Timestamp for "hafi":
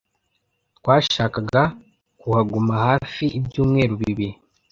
2.87-3.25